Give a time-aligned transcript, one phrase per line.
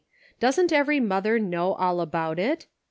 [0.39, 2.65] Doesn't every mother know all about it